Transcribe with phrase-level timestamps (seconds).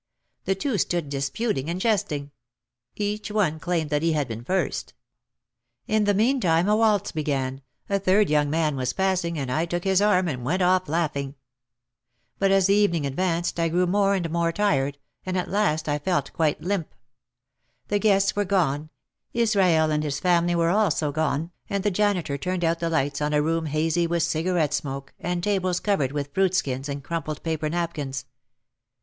[0.45, 2.31] The two stood disputing and jesting.
[2.95, 4.95] Each one claimed that he had been first.
[5.85, 9.83] In the meantime a waltz began, a third young man was passing and I took
[9.83, 11.35] his arm and went off laughing.
[12.39, 15.99] But as the evening advanced I grew more and more tired and at last I
[15.99, 16.95] felt quite limp.
[17.89, 18.89] The guests were gone,
[19.33, 23.35] Israel and his family were also gone, and the janitor turned out the lights on
[23.35, 27.69] a room hazy with cigarette smoke and tables covered with fruit skins and crumpled paper
[27.69, 28.25] napkins.